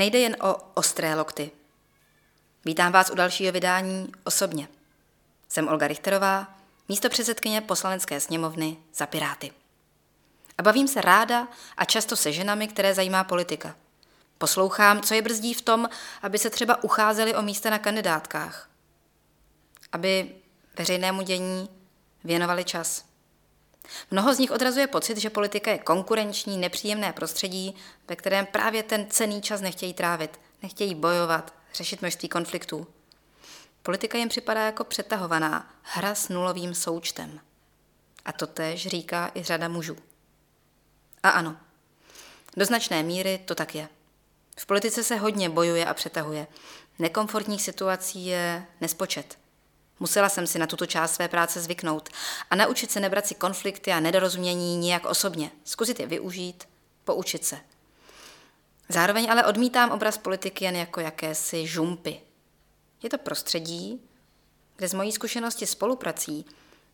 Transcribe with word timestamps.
Nejde 0.00 0.18
jen 0.18 0.36
o 0.40 0.56
ostré 0.74 1.14
lokty. 1.14 1.50
Vítám 2.64 2.92
vás 2.92 3.10
u 3.10 3.14
dalšího 3.14 3.52
vydání 3.52 4.12
osobně. 4.24 4.68
Jsem 5.48 5.68
Olga 5.68 5.88
Richterová, 5.88 6.54
místo 6.88 7.08
předsedkyně 7.08 7.60
poslanecké 7.60 8.20
sněmovny 8.20 8.76
za 8.94 9.06
Piráty. 9.06 9.52
A 10.58 10.62
bavím 10.62 10.88
se 10.88 11.00
ráda 11.00 11.48
a 11.76 11.84
často 11.84 12.16
se 12.16 12.32
ženami, 12.32 12.68
které 12.68 12.94
zajímá 12.94 13.24
politika. 13.24 13.76
Poslouchám, 14.38 15.00
co 15.00 15.14
je 15.14 15.22
brzdí 15.22 15.54
v 15.54 15.62
tom, 15.62 15.88
aby 16.22 16.38
se 16.38 16.50
třeba 16.50 16.84
ucházeli 16.84 17.34
o 17.34 17.42
místa 17.42 17.70
na 17.70 17.78
kandidátkách. 17.78 18.70
Aby 19.92 20.34
veřejnému 20.78 21.22
dění 21.22 21.68
věnovali 22.24 22.64
čas. 22.64 23.09
Mnoho 24.10 24.34
z 24.34 24.38
nich 24.38 24.50
odrazuje 24.50 24.86
pocit, 24.86 25.18
že 25.18 25.30
politika 25.30 25.70
je 25.70 25.78
konkurenční, 25.78 26.58
nepříjemné 26.58 27.12
prostředí, 27.12 27.76
ve 28.08 28.16
kterém 28.16 28.46
právě 28.46 28.82
ten 28.82 29.06
cený 29.10 29.42
čas 29.42 29.60
nechtějí 29.60 29.94
trávit, 29.94 30.40
nechtějí 30.62 30.94
bojovat, 30.94 31.54
řešit 31.74 32.00
množství 32.00 32.28
konfliktů. 32.28 32.86
Politika 33.82 34.18
jim 34.18 34.28
připadá 34.28 34.64
jako 34.64 34.84
přetahovaná 34.84 35.74
hra 35.82 36.14
s 36.14 36.28
nulovým 36.28 36.74
součtem. 36.74 37.40
A 38.24 38.32
to 38.32 38.46
též 38.46 38.86
říká 38.86 39.30
i 39.34 39.42
řada 39.42 39.68
mužů. 39.68 39.96
A 41.22 41.30
ano, 41.30 41.56
do 42.56 42.64
značné 42.64 43.02
míry 43.02 43.40
to 43.44 43.54
tak 43.54 43.74
je. 43.74 43.88
V 44.58 44.66
politice 44.66 45.04
se 45.04 45.16
hodně 45.16 45.48
bojuje 45.48 45.86
a 45.86 45.94
přetahuje. 45.94 46.46
Nekomfortních 46.98 47.62
situací 47.62 48.26
je 48.26 48.66
nespočet. 48.80 49.38
Musela 50.00 50.28
jsem 50.28 50.46
si 50.46 50.58
na 50.58 50.66
tuto 50.66 50.86
část 50.86 51.14
své 51.14 51.28
práce 51.28 51.60
zvyknout 51.60 52.08
a 52.50 52.56
naučit 52.56 52.90
se 52.90 53.00
nebrat 53.00 53.26
si 53.26 53.34
konflikty 53.34 53.92
a 53.92 54.00
nedorozumění 54.00 54.76
nijak 54.76 55.06
osobně. 55.06 55.50
Zkusit 55.64 56.00
je 56.00 56.06
využít, 56.06 56.68
poučit 57.04 57.44
se. 57.44 57.58
Zároveň 58.88 59.30
ale 59.30 59.46
odmítám 59.46 59.90
obraz 59.90 60.18
politiky 60.18 60.64
jen 60.64 60.76
jako 60.76 61.00
jakési 61.00 61.66
žumpy. 61.66 62.20
Je 63.02 63.10
to 63.10 63.18
prostředí, 63.18 64.00
kde 64.76 64.88
z 64.88 64.94
mojí 64.94 65.12
zkušenosti 65.12 65.66
spoluprací 65.66 66.44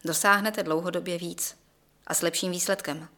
dosáhnete 0.05 0.63
dlouhodobě 0.63 1.19
víc 1.19 1.57
a 2.07 2.15
s 2.15 2.23
lepším 2.23 2.53
výsledkem. 2.53 3.09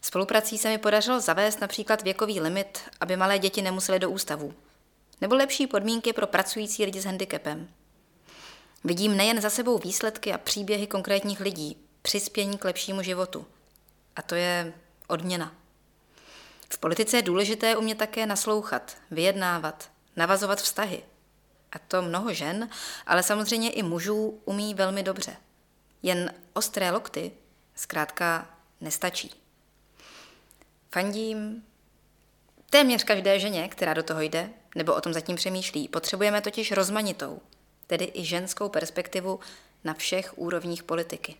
Spoluprací 0.00 0.58
se 0.58 0.68
mi 0.68 0.78
podařilo 0.78 1.20
zavést 1.20 1.60
například 1.60 2.02
věkový 2.02 2.40
limit, 2.40 2.78
aby 3.00 3.16
malé 3.16 3.38
děti 3.38 3.62
nemusely 3.62 3.98
do 3.98 4.10
ústavu, 4.10 4.54
nebo 5.20 5.34
lepší 5.34 5.66
podmínky 5.66 6.12
pro 6.12 6.26
pracující 6.26 6.84
lidi 6.84 7.00
s 7.00 7.04
handicapem. 7.04 7.68
Vidím 8.86 9.16
nejen 9.16 9.40
za 9.40 9.50
sebou 9.50 9.78
výsledky 9.78 10.32
a 10.32 10.38
příběhy 10.38 10.86
konkrétních 10.86 11.40
lidí, 11.40 11.76
přispění 12.02 12.58
k 12.58 12.64
lepšímu 12.64 13.02
životu. 13.02 13.46
A 14.16 14.22
to 14.22 14.34
je 14.34 14.72
odměna. 15.06 15.54
V 16.70 16.78
politice 16.78 17.16
je 17.16 17.22
důležité 17.22 17.76
umět 17.76 17.98
také 17.98 18.26
naslouchat, 18.26 18.96
vyjednávat, 19.10 19.90
navazovat 20.16 20.62
vztahy. 20.62 21.02
A 21.72 21.78
to 21.78 22.02
mnoho 22.02 22.32
žen, 22.32 22.68
ale 23.06 23.22
samozřejmě 23.22 23.70
i 23.70 23.82
mužů 23.82 24.40
umí 24.44 24.74
velmi 24.74 25.02
dobře. 25.02 25.36
Jen 26.02 26.34
ostré 26.52 26.90
lokty 26.90 27.32
zkrátka 27.74 28.50
nestačí. 28.80 29.34
Fandím 30.92 31.64
téměř 32.70 33.04
každé 33.04 33.40
ženě, 33.40 33.68
která 33.68 33.94
do 33.94 34.02
toho 34.02 34.20
jde, 34.20 34.50
nebo 34.74 34.94
o 34.94 35.00
tom 35.00 35.12
zatím 35.12 35.36
přemýšlí. 35.36 35.88
Potřebujeme 35.88 36.40
totiž 36.40 36.72
rozmanitou, 36.72 37.40
tedy 37.86 38.10
i 38.14 38.24
ženskou 38.24 38.68
perspektivu 38.68 39.40
na 39.84 39.94
všech 39.94 40.38
úrovních 40.38 40.82
politiky. 40.82 41.36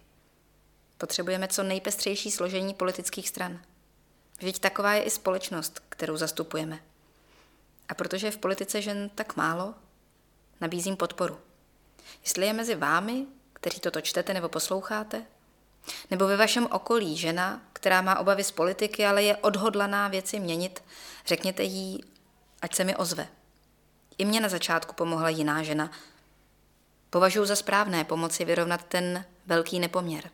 Potřebujeme 0.98 1.48
co 1.48 1.62
nejpestřejší 1.62 2.30
složení 2.30 2.74
politických 2.74 3.28
stran. 3.28 3.60
Vždyť 4.38 4.58
taková 4.58 4.94
je 4.94 5.02
i 5.02 5.10
společnost, 5.10 5.82
kterou 5.88 6.16
zastupujeme. 6.16 6.80
A 7.88 7.94
protože 7.94 8.26
je 8.26 8.30
v 8.30 8.38
politice 8.38 8.82
žen 8.82 9.10
tak 9.14 9.36
málo, 9.36 9.74
nabízím 10.60 10.96
podporu. 10.96 11.38
Jestli 12.22 12.46
je 12.46 12.52
mezi 12.52 12.74
vámi, 12.74 13.26
kteří 13.52 13.80
toto 13.80 14.00
čtete 14.00 14.34
nebo 14.34 14.48
posloucháte, 14.48 15.26
nebo 16.10 16.26
ve 16.26 16.36
vašem 16.36 16.68
okolí 16.70 17.16
žena, 17.16 17.62
která 17.72 18.02
má 18.02 18.18
obavy 18.18 18.44
z 18.44 18.50
politiky, 18.50 19.06
ale 19.06 19.22
je 19.22 19.36
odhodlaná 19.36 20.08
věci 20.08 20.40
měnit, 20.40 20.84
řekněte 21.26 21.62
jí, 21.62 22.04
ať 22.62 22.74
se 22.74 22.84
mi 22.84 22.96
ozve. 22.96 23.28
I 24.18 24.24
mě 24.24 24.40
na 24.40 24.48
začátku 24.48 24.94
pomohla 24.94 25.28
jiná 25.28 25.62
žena, 25.62 25.90
Považuji 27.10 27.44
za 27.44 27.56
správné 27.56 28.04
pomoci 28.04 28.44
vyrovnat 28.44 28.84
ten 28.84 29.24
velký 29.46 29.80
nepoměr. 29.80 30.30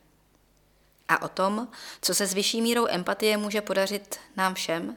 A 1.08 1.22
o 1.22 1.28
tom, 1.28 1.68
co 2.02 2.14
se 2.14 2.26
s 2.26 2.34
vyšší 2.34 2.62
mírou 2.62 2.86
empatie 2.86 3.36
může 3.36 3.60
podařit 3.60 4.20
nám 4.36 4.54
všem, 4.54 4.96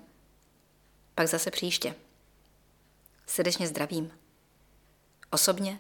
pak 1.15 1.27
zase 1.27 1.51
příště. 1.51 1.95
Srdečně 3.27 3.67
zdravím. 3.67 4.11
Osobně, 5.31 5.79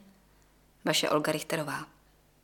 vaše 0.85 1.09
Olga 1.09 1.31
Richterová. 1.31 1.94